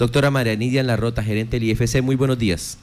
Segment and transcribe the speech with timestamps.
[0.00, 2.78] Doctora María Nidia Larrota, gerente del IFC, muy buenos días.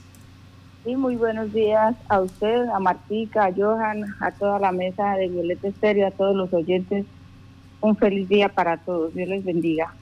[0.84, 5.30] Sí, muy buenos días a usted, a Martica, a Johan, a toda la mesa de
[5.30, 7.06] Violeta Estéreo, a todos los oyentes.
[7.80, 9.14] Un feliz día para todos.
[9.14, 9.94] Dios les bendiga.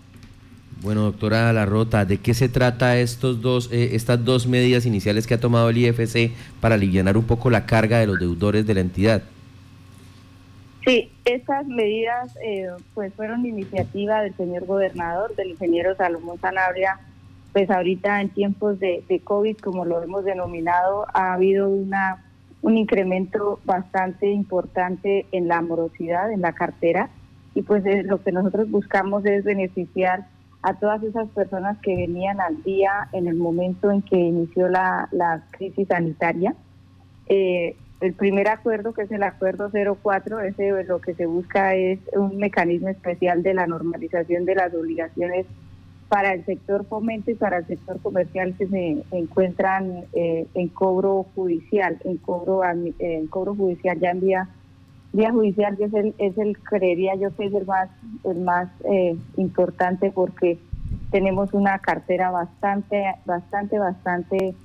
[0.82, 5.36] Bueno, doctora Larrota, ¿de qué se trata estos dos, eh, estas dos medidas iniciales que
[5.36, 8.82] ha tomado el IFC para aliviar un poco la carga de los deudores de la
[8.82, 9.22] entidad?
[10.86, 17.00] Sí, estas medidas eh, pues fueron iniciativa del señor gobernador, del ingeniero Salomón Sanabria,
[17.54, 22.26] pues ahorita en tiempos de, COVID, como lo hemos denominado, ha habido una
[22.62, 27.10] un incremento bastante importante en la morosidad, en la cartera,
[27.54, 30.28] y pues lo que nosotros buscamos es beneficiar
[30.62, 35.10] a todas esas personas que venían al día en el momento en que inició la,
[35.12, 36.56] la crisis sanitaria.
[37.28, 42.00] Eh, el primer acuerdo, que es el acuerdo 04, ese lo que se busca es
[42.12, 45.46] un mecanismo especial de la normalización de las obligaciones
[46.10, 51.28] para el sector fomento y para el sector comercial que se encuentran eh, en cobro
[51.34, 54.50] judicial, en cobro en cobro judicial ya en vía,
[55.14, 55.86] vía judicial, que
[56.18, 57.90] es el, creería yo que es el más
[58.26, 60.60] el más eh, importante porque
[61.10, 64.56] tenemos una cartera bastante bastante bastante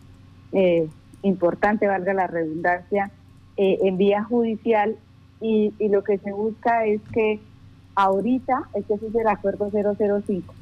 [0.50, 0.88] eh,
[1.22, 3.12] importante, valga la redundancia,
[3.60, 4.94] eh, en vía judicial
[5.40, 7.40] y, lo que se busca es que
[7.96, 10.54] ahorita, este es el acuerdo 005,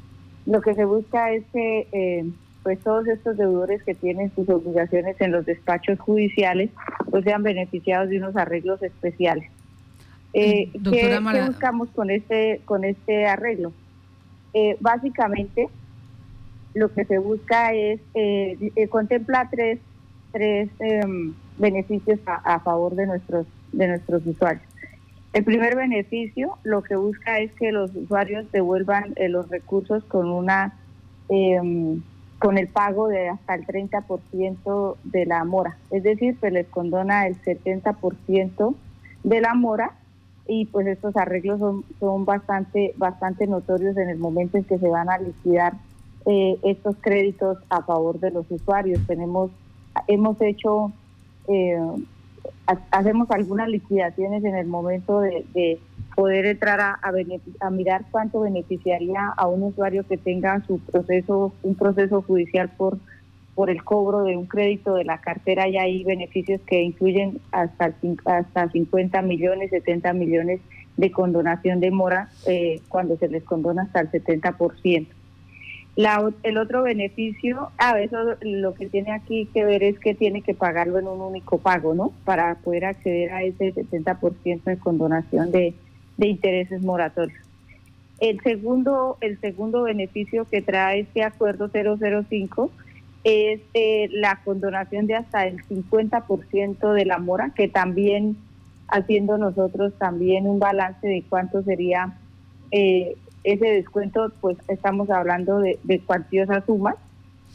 [0.47, 2.27] lo que se busca es que eh,
[2.63, 6.71] pues todos estos deudores que tienen sus obligaciones en los despachos judiciales
[7.11, 9.47] pues sean beneficiados de unos arreglos especiales.
[10.33, 13.73] Eh, ¿qué, buscamos con este con este arreglo?
[14.79, 15.69] básicamente
[16.73, 17.99] lo que se busca es
[18.89, 19.77] contempla tres
[20.31, 24.63] tres em, beneficios a, favor de nuestros, de nuestros usuarios.
[25.33, 30.29] El primer beneficio lo que busca es que los usuarios devuelvan eh, los recursos con
[30.29, 30.73] una
[31.29, 32.01] em,
[32.39, 37.25] con el pago de hasta el 30% de la mora, es decir, se les condona
[37.25, 38.75] el 70%
[39.23, 39.93] de la mora
[40.47, 44.87] y pues estos arreglos son, son bastante bastante notorios en el momento en que se
[44.87, 45.73] van a liquidar
[46.25, 48.99] eh, estos créditos a favor de los usuarios.
[49.07, 49.49] Tenemos
[50.07, 50.91] hemos hecho
[51.47, 51.77] eh,
[52.91, 55.79] hacemos algunas liquidaciones en el momento de,
[56.15, 62.23] poder entrar a, mirar cuánto beneficiaría a un usuario que tenga su proceso, un proceso
[62.23, 62.97] judicial por
[63.57, 67.91] por el cobro de un crédito de la cartera y hay beneficios que incluyen hasta
[68.25, 70.61] hasta 50 millones, 70 millones
[70.95, 75.07] de condonación de mora eh, cuando se les condona hasta el 70%
[76.43, 80.53] el otro beneficio, a eso lo que tiene aquí que ver es que tiene que
[80.53, 82.13] pagarlo en un único pago, ¿no?
[82.23, 85.73] Para poder acceder a ese 70% de condonación de,
[86.19, 87.39] intereses moratorios.
[88.19, 92.71] El segundo, el segundo beneficio que trae este acuerdo 005
[93.23, 98.37] es eh, la condonación de hasta el 50% de la mora, que también
[98.87, 102.17] haciendo nosotros también un balance de cuánto sería
[102.71, 103.15] eh,
[103.53, 106.95] ese descuento, pues estamos hablando de, de cuantiosas sumas,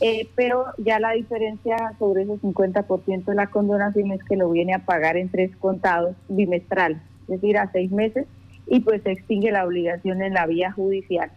[0.00, 4.74] eh, pero ya la diferencia sobre ese 50% de la condonación es que lo viene
[4.74, 8.26] a pagar en tres contados bimestrales, es decir, a seis meses,
[8.66, 11.30] y pues se extingue la obligación en la vía judicial.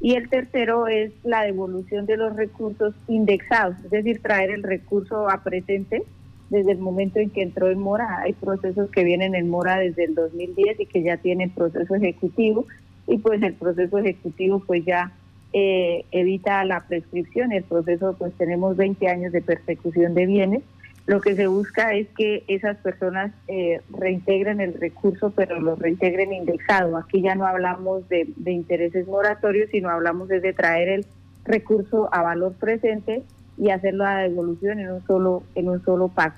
[0.00, 5.30] Y el tercero es la devolución de los recursos indexados, es decir, traer el recurso
[5.30, 6.02] a presente
[6.50, 8.20] desde el momento en que entró en mora.
[8.20, 12.66] Hay procesos que vienen en mora desde el 2010 y que ya tienen proceso ejecutivo
[13.06, 15.12] y pues el proceso ejecutivo pues ya
[15.52, 20.62] eh, evita la prescripción, el proceso pues tenemos 20 años de persecución de bienes,
[21.06, 26.32] lo que se busca es que esas personas eh, reintegren el recurso, pero lo reintegren
[26.32, 26.96] indexado.
[26.96, 31.06] Aquí ya no hablamos de, de intereses moratorios, sino hablamos de traer el
[31.44, 33.22] recurso a valor presente
[33.58, 36.36] y hacer la devolución en un solo en un solo pago.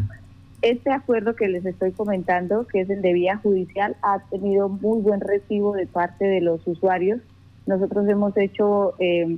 [0.62, 5.00] Este acuerdo que les estoy comentando, que es el de vía judicial, ha tenido muy
[5.00, 7.20] buen recibo de parte de los usuarios.
[7.66, 9.36] Nosotros hemos hecho, eh,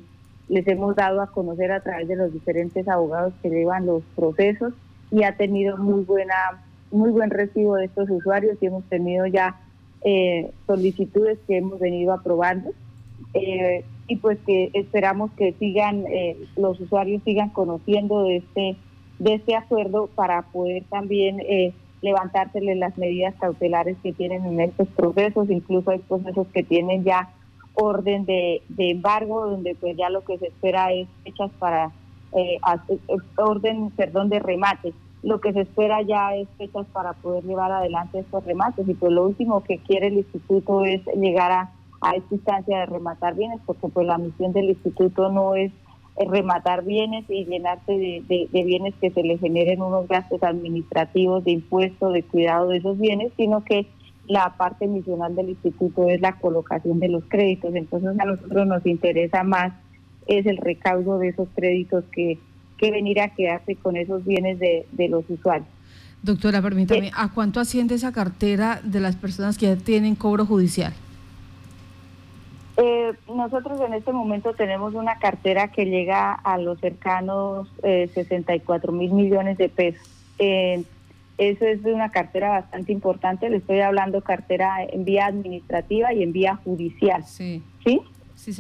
[0.49, 4.73] les hemos dado a conocer a través de los diferentes abogados que llevan los procesos
[5.11, 6.63] y ha tenido muy buena,
[6.93, 9.61] muy buen recibo de estos usuarios y hemos tenido ya
[10.03, 12.71] eh, solicitudes que hemos venido aprobando.
[13.35, 16.05] Eh, y pues que esperamos que sigan,
[16.57, 18.77] los usuarios sigan conociendo de este
[19.19, 21.73] de este acuerdo para poder también eh,
[22.03, 27.31] levantársele las medidas cautelares que tienen en estos procesos, incluso hay procesos que tienen ya
[27.75, 31.93] orden de, embargo, donde pues ya lo que se espera es fechas para
[32.33, 32.59] eh,
[33.37, 34.93] orden, perdón, de remate.
[35.23, 39.13] Lo que se espera ya es fechas para poder llevar adelante estos remates y pues
[39.13, 41.71] lo último que quiere el instituto es llegar a,
[42.01, 45.73] a esta instancia de rematar bienes, porque pues la misión del instituto no es
[46.27, 52.13] rematar bienes y llenarse de, bienes que se le generen unos gastos administrativos, de impuestos,
[52.13, 53.87] de cuidado de esos bienes, sino que
[54.27, 57.75] la parte misional del instituto es la colocación de los créditos.
[57.75, 59.73] Entonces a nosotros nos interesa más
[60.27, 62.39] es el recaudo de esos créditos que,
[62.77, 65.69] que venir a quedarse con esos bienes de, de los usuarios.
[66.23, 70.93] Doctora, permítame, ¿a cuánto asciende esa cartera de las personas que ya tienen cobro judicial?
[72.81, 78.93] Eh, nosotros en este momento tenemos una cartera que llega a los cercanos eh, 64
[78.93, 80.09] mil millones de pesos.
[80.39, 80.85] Eh,
[81.39, 83.51] eso es una cartera bastante importante.
[83.51, 87.25] Le estoy hablando cartera en vía administrativa y en vía judicial.
[87.25, 87.65] Sí.
[87.85, 88.01] ¿Sí?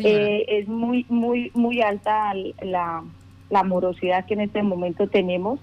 [0.02, 3.04] Eh, es muy, muy, muy alta la,
[3.50, 5.60] la morosidad que en este momento tenemos.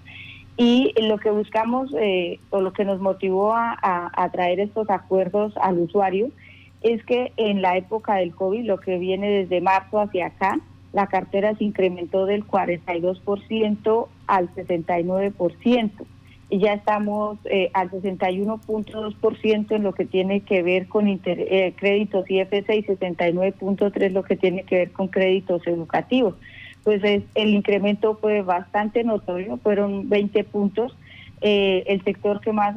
[0.56, 1.92] Y lo que buscamos
[2.50, 6.32] o lo que nos motivó a, a, a traer estos acuerdos al usuario
[6.86, 10.60] es que en la época del COVID, lo que viene desde marzo hacia acá,
[10.94, 15.92] la cartera se incrementó del 42% al 69%.
[16.52, 22.30] Y ya estamos eh, al 61.2% en lo que tiene que ver con eh, créditos
[22.30, 26.36] IFC y 69.3% lo que tiene que ver con créditos educativos.
[26.84, 30.96] Pues el incremento fue bastante notorio, fueron 20 puntos
[31.42, 32.76] eh, el sector que más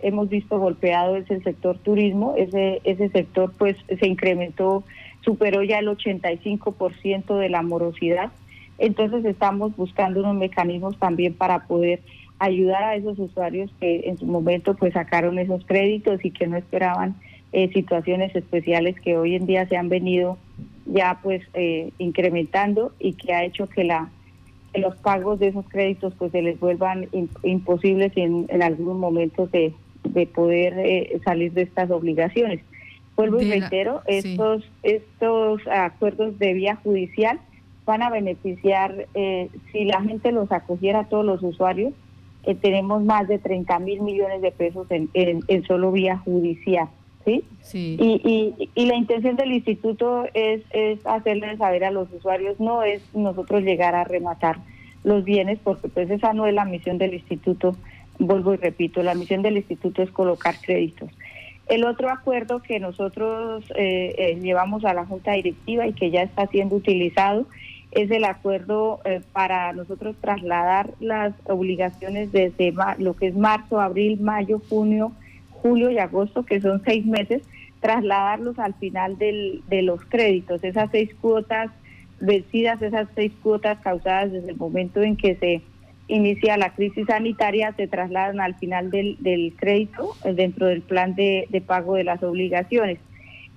[0.00, 2.34] hemos visto golpeado es el sector turismo.
[2.36, 4.84] Ese, ese sector pues se incrementó,
[5.22, 8.30] superó ya el 85% de la morosidad.
[8.78, 12.00] Entonces estamos buscando unos mecanismos también para poder
[12.38, 16.56] ayudar a esos usuarios que en su momento pues sacaron esos créditos y que no
[16.56, 17.14] esperaban
[17.52, 20.38] eh, situaciones especiales que hoy en día se han venido
[20.86, 24.08] ya pues eh, incrementando y que ha hecho que la
[24.72, 27.08] que los pagos de esos créditos pues se les vuelvan
[27.42, 29.74] imposibles en, en algunos momentos de,
[30.04, 32.60] de poder eh, salir de estas obligaciones.
[33.16, 37.38] Vuelvo y reitero, estos, estos acuerdos de vía judicial
[37.84, 41.92] van a beneficiar, eh, si la gente los acogiera a todos los usuarios,
[42.44, 46.88] eh, tenemos más de 30 mil millones de pesos en, en, en solo vía judicial.
[47.24, 47.44] ¿Sí?
[47.60, 47.96] sí.
[48.00, 52.82] Y, y, y, la intención del instituto es, es hacerle saber a los usuarios, no
[52.82, 54.58] es nosotros llegar a rematar
[55.04, 57.76] los bienes, porque pues esa no es la misión del instituto,
[58.18, 61.10] vuelvo y repito, la misión del instituto es colocar créditos.
[61.68, 66.22] El otro acuerdo que nosotros eh, eh, llevamos a la Junta Directiva y que ya
[66.22, 67.46] está siendo utilizado
[67.92, 74.20] es el acuerdo eh, para nosotros trasladar las obligaciones desde lo que es marzo, abril,
[74.20, 75.12] mayo, junio,
[75.62, 77.42] julio y agosto, que son seis meses,
[77.80, 81.70] trasladarlos al final del, de los créditos, esas seis cuotas
[82.20, 85.62] vencidas, esas seis cuotas causadas desde el momento en que se
[86.08, 91.14] inicia la crisis sanitaria, se trasladan al final del, del crédito eh, dentro del plan
[91.14, 92.98] de, de pago de las obligaciones.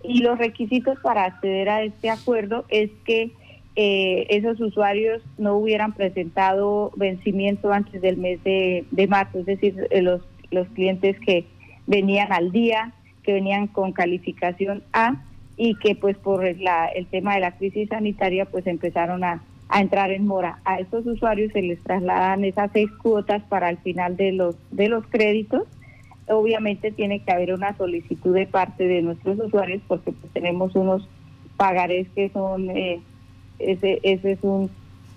[0.03, 3.31] Y los requisitos para acceder a este acuerdo es que
[3.75, 9.87] eh, esos usuarios no hubieran presentado vencimiento antes del mes de, de marzo, es decir,
[9.89, 10.21] eh, los,
[10.51, 11.45] los clientes que
[11.87, 12.93] venían al día,
[13.23, 15.21] que venían con calificación A
[15.55, 19.41] y que pues por la, el tema de la crisis sanitaria pues empezaron a,
[19.75, 20.59] entrar en mora.
[20.65, 24.87] A estos usuarios se les trasladan esas seis cuotas para el final de los, de
[24.87, 25.63] los créditos.
[26.27, 31.07] Obviamente tiene que haber una solicitud de parte de nuestros usuarios porque pues tenemos unos
[31.57, 33.01] pagarés que son, eh,
[33.57, 34.69] ese, ese es un,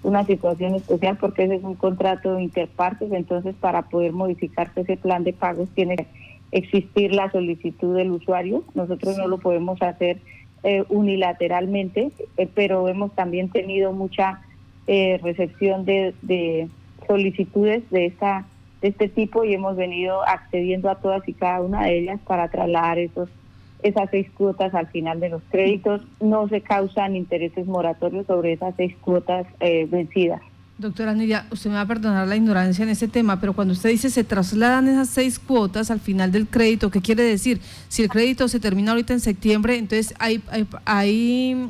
[0.03, 5.23] una situación especial porque ese es un contrato interpartes, entonces para poder modificarse ese plan
[5.23, 6.07] de pagos tiene que
[6.53, 8.65] existir la solicitud del usuario.
[8.75, 10.19] Nosotros no lo podemos hacer
[10.63, 14.41] eh, unilateralmente, eh, pero hemos también tenido mucha
[14.87, 16.69] eh, recepción de, de,
[17.07, 18.47] solicitudes de esta
[18.81, 22.49] de este tipo y hemos venido accediendo a todas y cada una de ellas para
[22.49, 23.29] trasladar esos
[23.83, 26.03] esas seis cuotas al final de los créditos.
[26.21, 30.43] No se causan intereses moratorios sobre esas seis cuotas vencidas.
[30.79, 33.89] Doctora Nidia, usted me va a perdonar la ignorancia en ese tema, pero cuando usted
[33.89, 37.63] dice se trasladan esas seis cuotas al final del crédito, ¿qué quiere decir?
[37.89, 40.43] Si el crédito se termina ahorita en septiembre, entonces ahí,
[40.85, 41.67] ahí,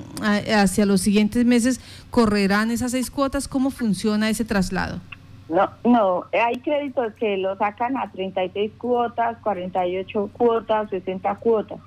[0.52, 3.46] hacia los siguientes meses correrán esas seis cuotas.
[3.46, 5.00] ¿Cómo funciona ese traslado?
[5.48, 11.78] No, no, hay créditos que lo sacan a 36 cuotas, 48 cuotas, 60 cuotas.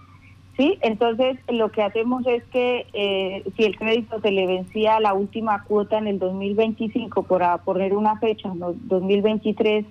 [0.60, 0.78] ¿Sí?
[0.82, 5.64] Entonces, lo que hacemos es que eh, si el crédito se le vencía la última
[5.64, 9.86] cuota en el 2025, por poner una fecha, en 2023,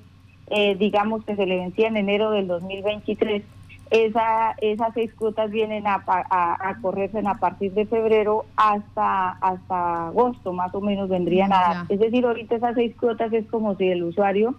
[0.50, 3.42] eh, digamos que se le vencía en enero del 2023,
[3.90, 10.52] esa, esas seis cuotas vienen a, a, correrse a partir de febrero hasta hasta agosto,
[10.52, 11.76] más o menos vendrían a dar.
[11.88, 14.54] Es decir, ahorita esas seis cuotas es como si el usuario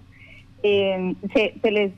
[0.64, 1.94] eh, se, se les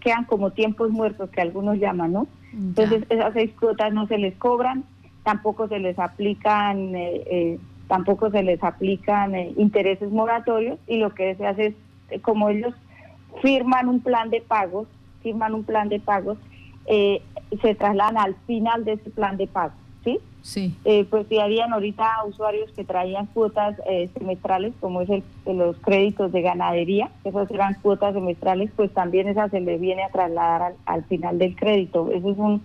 [0.00, 2.26] quedan como tiempos muertos que algunos llaman, ¿no?
[2.52, 4.84] Entonces esas seis cuotas no se les cobran,
[5.22, 7.58] tampoco se les aplican eh, eh,
[7.90, 11.74] tampoco se les aplican eh, intereses moratorios y lo que se hace es,
[12.10, 12.72] eh, como ellos
[13.42, 14.86] firman un plan de pagos,
[15.24, 16.38] firman un plan de pagos,
[16.86, 17.20] eh,
[17.60, 20.18] se trasladan al final de ese plan de pagos, ¿sí?
[20.42, 20.74] Sí.
[21.10, 23.76] pues si habían ahorita usuarios que traían cuotas
[24.14, 29.50] semestrales, como es el, los créditos de ganadería, esas eran cuotas semestrales, pues también esa
[29.50, 32.10] se le viene a trasladar al, al final del crédito.
[32.10, 32.62] Eso es un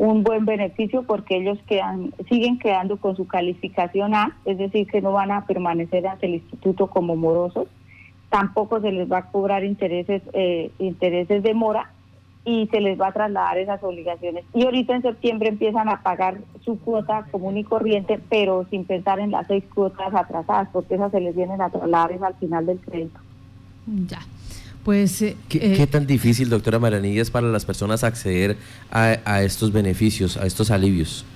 [0.00, 5.02] un buen beneficio porque ellos quedan, siguen quedando con su calificación A, es decir, que
[5.02, 7.68] no van a permanecer ante el instituto como morosos,
[8.30, 11.92] tampoco se les va a cobrar intereses, eh, intereses de mora
[12.44, 14.44] y se les va a trasladar esas obligaciones.
[14.54, 19.20] Y ahorita en septiembre empiezan a pagar su cuota común y corriente, pero sin pensar
[19.20, 22.78] en las seis cuotas atrasadas, porque esas se les vienen a trasladar al final del
[22.78, 23.20] crédito.
[24.08, 24.20] Ya.
[24.84, 28.56] Pues, eh, ¿Qué, ¿Qué, tan difícil, doctora Maranilla, es para las personas acceder
[28.90, 31.26] a, estos beneficios, a estos alivios?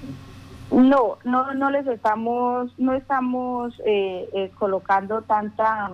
[0.72, 5.92] No, no, no les estamos, no estamos eh, eh, colocando tanta,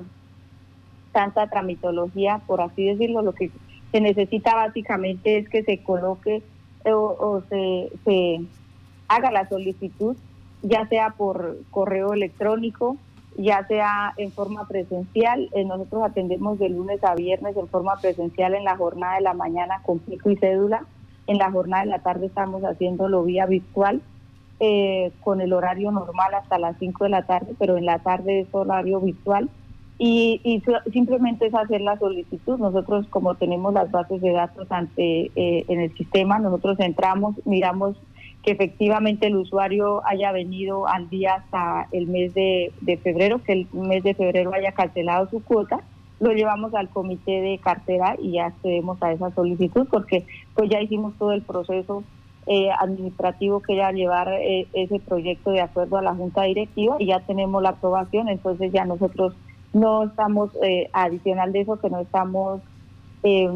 [1.13, 3.23] tanta tramitología, por así decirlo.
[3.23, 3.51] Lo que
[3.91, 6.43] se necesita básicamente es que se coloque
[6.85, 8.41] o, o se, se
[9.09, 10.17] haga la solicitud,
[10.63, 12.97] ya sea por correo electrónico,
[13.37, 15.49] ya sea en forma presencial.
[15.53, 19.35] Eh, nosotros atendemos de lunes a viernes en forma presencial en la jornada de la
[19.35, 20.85] mañana con pico y cédula.
[21.27, 24.03] En la jornada de la tarde estamos haciéndolo vía virtual
[24.59, 28.41] eh, con el horario normal hasta las 5 de la tarde, pero en la tarde
[28.41, 29.49] es horario virtual.
[30.03, 32.59] Y, y simplemente es hacer la solicitud.
[32.59, 37.97] Nosotros como tenemos las bases de datos ante eh, en el sistema, nosotros entramos, miramos
[38.43, 43.67] que efectivamente el usuario haya venido al día hasta el mes de, febrero, que el
[43.73, 45.81] mes de febrero haya cancelado su cuota,
[46.19, 50.81] lo llevamos al comité de cartera y ya accedemos a esa solicitud porque pues ya
[50.81, 52.05] hicimos todo el proceso
[52.47, 57.07] eh, administrativo que era llevar eh, ese proyecto de acuerdo a la junta directiva y
[57.09, 59.35] ya tenemos la aprobación, entonces ya nosotros
[59.73, 62.61] no estamos, eh, adicional de eso, que no estamos
[63.23, 63.49] eh,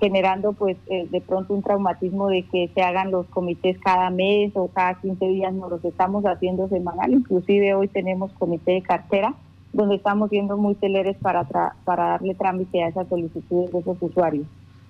[0.00, 4.52] generando pues eh, de pronto un traumatismo de que se hagan los comités cada mes
[4.54, 9.34] o cada 15 días, no los estamos haciendo semanal, inclusive hoy tenemos comité de cartera
[9.72, 11.44] donde estamos siendo muy teleres para,
[11.84, 14.46] para darle trámite a esas solicitudes de esos usuarios.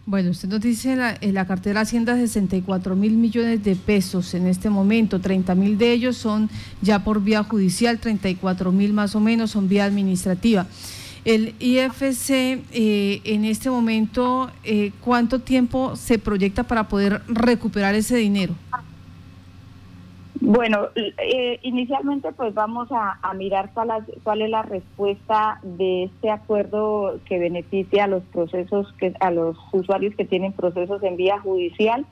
[0.08, 4.46] Bueno, usted nos dice la, en la cartera Hacienda 64 mil millones de pesos en
[4.46, 6.48] este momento, 30 mil de ellos son
[6.80, 10.68] ya por vía judicial, 34 mil más o menos son vía administrativa.
[11.24, 18.14] El IFC eh, en este momento, eh, ¿cuánto tiempo se proyecta para poder recuperar ese
[18.14, 18.54] dinero?
[20.48, 27.18] Bueno, eh, inicialmente pues vamos a, mirar cuál, cuál, es la respuesta de este acuerdo
[27.24, 32.06] que beneficia a los procesos, que a los usuarios que tienen procesos en vía judicial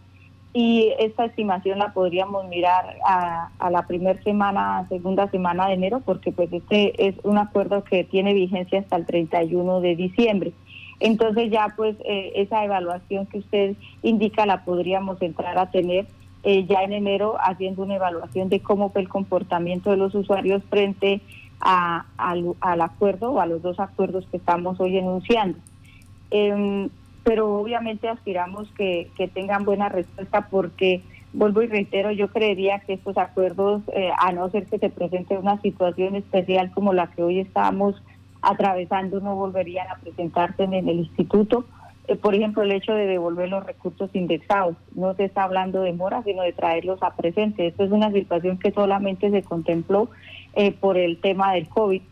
[0.53, 6.33] y esta estimación la podríamos mirar a, la primera semana, segunda semana de enero, porque
[6.33, 10.53] pues este es un acuerdo que tiene vigencia hasta el 31 de diciembre.
[10.99, 16.07] Entonces ya pues eh, esa evaluación que usted indica la podríamos entrar a tener
[16.45, 20.63] eh, ya en enero haciendo una evaluación de cómo fue el comportamiento de los usuarios
[20.65, 21.21] frente
[21.61, 25.59] a, al, acuerdo o a los dos acuerdos que estamos hoy enunciando.
[26.31, 26.89] Eh,
[27.25, 33.17] pero obviamente aspiramos que, tengan buena respuesta porque, vuelvo y reitero, yo creería que estos
[33.17, 37.41] acuerdos, eh, a no ser que se presente una situación especial como la que hoy
[37.41, 38.01] estamos
[38.43, 41.65] atravesando, no volverían a presentarse en el instituto.
[42.07, 44.77] Eh, por ejemplo, el hecho de devolver los recursos indexados.
[44.95, 47.67] No se está hablando de mora, sino de traerlos a presente.
[47.67, 50.11] Esto es una situación que solamente se contempló
[50.55, 52.03] eh, por el tema del COVID,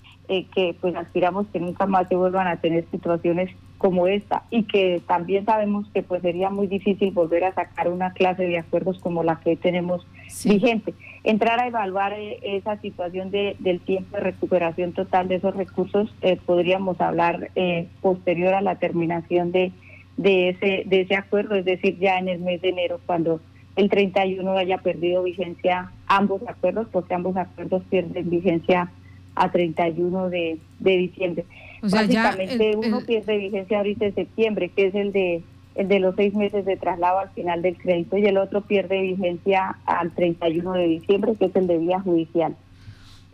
[0.55, 5.03] que pues aspiramos que nunca más se vuelvan a tener situaciones como esta y que
[5.07, 9.25] también sabemos que pues sería muy difícil volver a sacar una clase de acuerdos como
[9.25, 10.07] la que hoy tenemos
[10.45, 10.95] vigente.
[11.25, 16.13] Entrar a evaluar eh, esa situación de, del tiempo de recuperación total de esos recursos
[16.21, 19.73] eh, podríamos hablar eh, posterior a la terminación de,
[20.17, 23.41] de, ese, de ese acuerdo, es decir, ya en el mes de enero cuando
[23.77, 28.91] el 31 haya perdido vigencia ambos acuerdos, porque ambos acuerdos pierden vigencia
[29.35, 31.45] a 31 de, de diciembre.
[31.83, 35.43] O sea, Básicamente uno pierde vigencia ahorita en septiembre, que es el de
[35.75, 39.01] el de los seis meses de traslado al final del crédito y el otro pierde
[39.01, 42.57] vigencia al 31 de diciembre, que es el de vía judicial.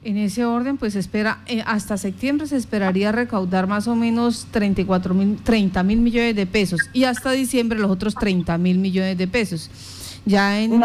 [0.04, 5.12] En ese orden, pues espera, eh, hasta septiembre se esperaría recaudar más o menos 34
[5.12, 9.26] mil, 30 mil millones de pesos y hasta diciembre los otros 30 mil millones de
[9.26, 9.70] pesos.
[10.24, 10.80] Ya en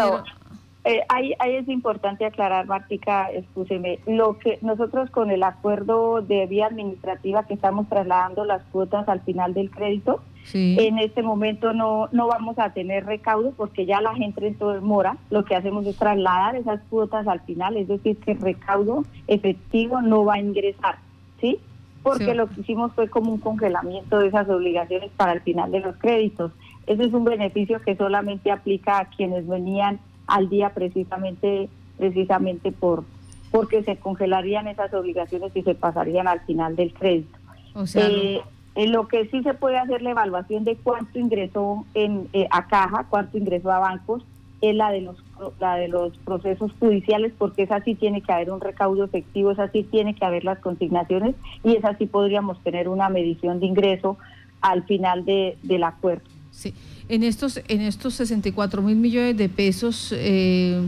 [0.86, 6.46] eh, ahí, ahí, es importante aclarar, Martica, escúcheme, lo que nosotros con el acuerdo de
[6.46, 10.20] vía administrativa que estamos trasladando las cuotas al final del crédito,
[10.52, 14.84] En este momento no, no vamos a tener recaudo porque ya la gente entró en
[14.84, 15.16] mora.
[15.30, 20.02] Lo que hacemos es trasladar esas cuotas al final, es decir, que el recaudo efectivo
[20.02, 20.98] no va a ingresar,
[21.40, 21.58] ¿sí?
[22.02, 25.80] Porque lo que hicimos fue como un congelamiento de esas obligaciones para el final de
[25.80, 26.52] los créditos.
[26.86, 33.04] Ese es un beneficio que solamente aplica a quienes venían al día precisamente precisamente por
[33.50, 37.38] porque se congelarían esas obligaciones y se pasarían al final del crédito.
[37.74, 38.40] O sea, eh,
[38.74, 42.66] en lo que sí se puede hacer la evaluación de cuánto ingresó en, eh, a
[42.66, 44.24] caja, cuánto ingresó a bancos,
[44.60, 45.16] es la de los
[45.60, 49.70] la de los procesos judiciales, porque esa sí tiene que haber un recaudo efectivo, esa
[49.70, 54.16] sí tiene que haber las consignaciones y esa sí podríamos tener una medición de ingreso
[54.60, 56.24] al final de, del acuerdo.
[56.50, 56.72] Sí,
[57.08, 60.14] en estos en estos 64 mil millones de pesos.
[60.16, 60.80] Eh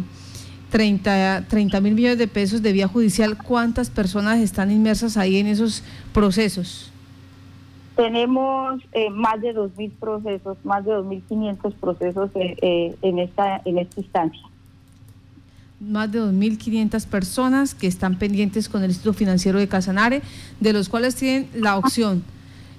[0.69, 5.83] 30, mil millones de pesos de vía judicial, ¿cuántas personas están inmersas ahí en esos
[6.13, 6.91] procesos?
[7.97, 13.79] Tenemos eh, más de 2.000 procesos, más de 2.500 procesos eh, eh, en, esta, en
[13.79, 14.43] esta instancia.
[15.81, 20.23] Más de 2.500 personas que están pendientes con el Instituto Financiero de Casanare,
[20.61, 22.23] de los cuales tienen la opción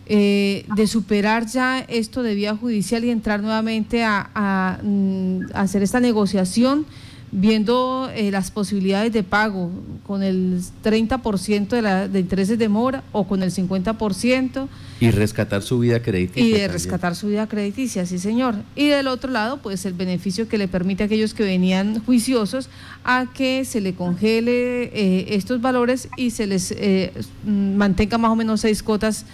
[0.10, 6.00] de superar ya esto de vía judicial y entrar nuevamente a, a mm, hacer esta
[6.00, 6.86] negociación
[7.32, 9.70] viendo eh, las posibilidades de pago
[10.06, 14.68] con el 30% de, la, de intereses de mora o con el 50%.
[15.00, 16.44] Y rescatar su vida crediticia.
[16.44, 18.56] Y de rescatar su vida crediticia, sí señor.
[18.76, 22.70] Y del otro lado, pues el beneficio que le permite a aquellos que venían juiciosos
[23.04, 27.14] a que se le congele eh, estos valores y se les eh,
[27.46, 29.26] mantenga más o menos seis cotas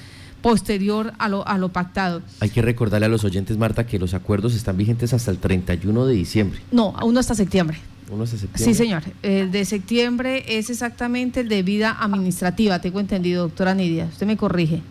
[0.41, 2.21] posterior a lo, a lo pactado.
[2.41, 6.05] Hay que recordarle a los oyentes, Marta, que los acuerdos están vigentes hasta el 31
[6.05, 6.59] de diciembre.
[6.71, 7.79] No, aún hasta septiembre.
[8.11, 8.73] Uno hasta septiembre.
[8.73, 9.03] Sí, señor.
[9.23, 14.05] El de septiembre es exactamente el de vida administrativa, tengo entendido, doctora Nidia.
[14.05, 14.81] Usted me corrige.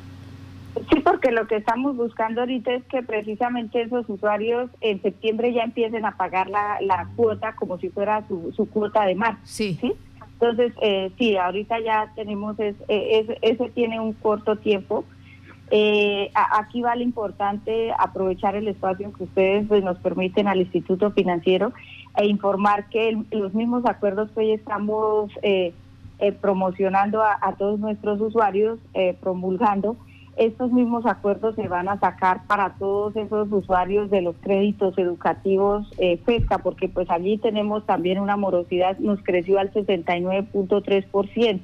[1.23, 6.05] Porque lo que estamos buscando ahorita es que precisamente esos usuarios en septiembre ya empiecen
[6.05, 9.37] a pagar la, la cuota como si fuera su, su cuota de mar.
[9.45, 9.79] Sí.
[9.81, 9.93] ¿sí?
[10.33, 15.05] Entonces, eh, sí, ahorita ya tenemos, es, es, ese tiene un corto tiempo
[15.75, 21.73] eh, aquí vale importante aprovechar el espacio que ustedes pues, nos permiten al Instituto Financiero
[22.19, 25.73] e informar que los mismos acuerdos que hoy estamos eh,
[26.19, 29.97] eh, promocionando a, todos nuestros usuarios, eh, promulgando,
[30.37, 35.91] estos mismos acuerdos se van a sacar para todos esos usuarios de los créditos educativos
[36.25, 41.61] FESCA, porque pues allí tenemos también una morosidad, nos creció al 69.3%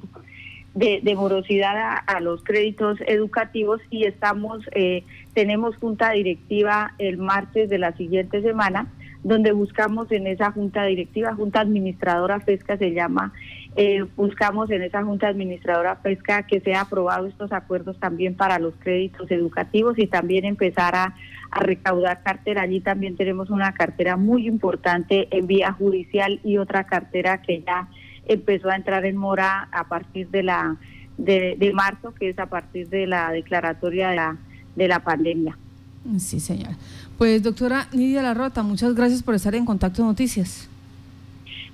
[0.74, 5.02] de, morosidad a, los créditos educativos y estamos eh,
[5.34, 8.86] tenemos junta directiva el martes de la siguiente semana
[9.24, 13.32] donde buscamos en esa junta directiva, junta administradora FESCA se llama,
[13.80, 18.74] eh, buscamos en esa junta administradora FESCA que sea aprobado estos acuerdos también para los
[18.80, 21.14] créditos educativos y también empezar a,
[21.52, 22.62] a recaudar cartera.
[22.62, 27.88] Allí también tenemos una cartera muy importante en vía judicial y otra cartera que ya
[28.26, 30.76] empezó a entrar en mora a partir de la
[31.16, 34.36] de, marzo, que es a partir de la declaratoria de la,
[34.74, 35.56] de la pandemia.
[36.18, 36.76] Sí, señora.
[37.16, 40.68] Pues doctora Nidia Larrota, muchas gracias por estar en Contacto Noticias.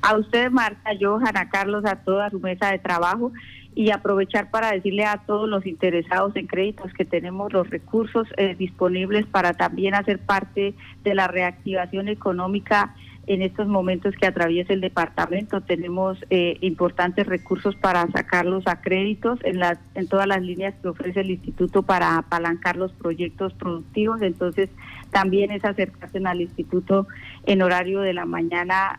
[0.07, 3.33] A usted, Marta, yo, Jana Carlos, a toda su mesa de trabajo
[3.75, 8.55] y aprovechar para decirle a todos los interesados en créditos que tenemos los recursos eh,
[8.55, 12.95] disponibles para también hacer parte de la reactivación económica
[13.27, 15.63] en estos momentos que atraviesa el departamento.
[15.63, 20.89] Tenemos eh, importantes recursos para sacarlos a créditos en, las, en todas las líneas que
[20.89, 24.21] ofrece el instituto para apalancar los proyectos productivos.
[24.21, 24.69] Entonces,
[25.11, 27.07] también es acercarse al instituto
[27.47, 28.99] en horario de la mañana,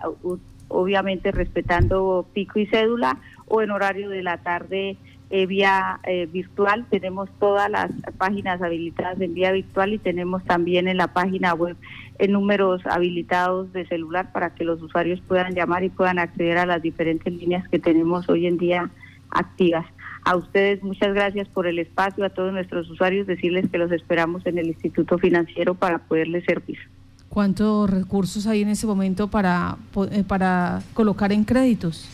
[0.68, 4.98] obviamente respetando pico y cédula, o en horario de la tarde
[5.30, 6.86] eh, vía eh, virtual.
[6.90, 11.76] Tenemos todas las páginas habilitadas en vía virtual y tenemos también en la página web
[12.20, 16.66] en números habilitados de celular para que los usuarios puedan llamar y puedan acceder a
[16.66, 18.90] las diferentes líneas que tenemos hoy en día
[19.32, 19.86] activas.
[20.24, 24.46] A ustedes muchas gracias por el espacio, a todos nuestros usuarios decirles que los esperamos
[24.46, 26.80] en el Instituto Financiero para poderles servir.
[27.36, 29.76] ¿Cuántos recursos hay en ese momento para,
[30.10, 32.10] eh, para colocar en créditos?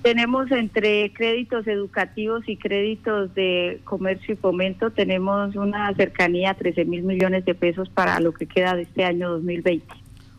[0.00, 6.86] Tenemos entre créditos educativos y créditos de comercio y fomento, tenemos una cercanía a 13
[6.86, 9.84] mil millones de pesos para lo que queda de este año 2020.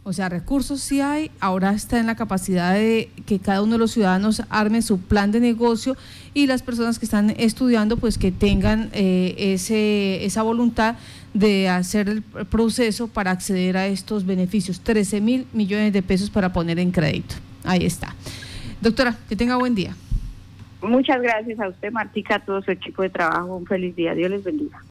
[0.06, 3.78] O sea, recursos sí hay, ahora está en la capacidad de que cada uno de
[3.78, 5.96] los ciudadanos arme su plan de negocio
[6.34, 10.96] y las personas que están estudiando pues que tengan eh, ese, esa voluntad
[11.34, 14.82] de hacer el proceso para acceder a estos beneficios.
[14.82, 17.36] 13 mil millones de pesos para poner en crédito.
[17.64, 18.14] Ahí está.
[18.82, 19.96] Doctora, que tenga buen día.
[20.82, 23.56] Muchas gracias a usted, Martica, a todo su equipo de trabajo.
[23.56, 24.14] Un feliz día.
[24.14, 24.82] Dios les bendiga.